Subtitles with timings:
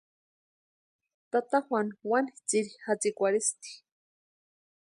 [1.31, 3.69] Tata Juanu wani tsiri jatsikwarhisti.